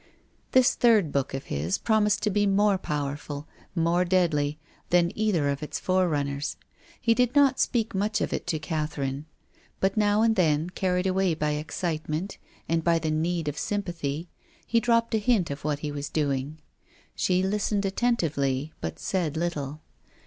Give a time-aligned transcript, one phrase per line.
[0.51, 4.57] This third book of his promised to be more powerful, more deadly,
[4.89, 6.57] than either of its fore runners.
[6.99, 9.25] He did not speak much of it to Cathe rine.
[9.79, 14.27] But now and then, carried away by excite meat and by the need of sympathy,
[14.65, 16.57] he dropped a hint of what he was doing.
[17.15, 19.81] She listened atten tively but said little.